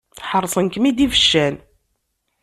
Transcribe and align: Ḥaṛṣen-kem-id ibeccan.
Ḥaṛṣen-kem-id 0.29 0.97
ibeccan. 1.05 1.55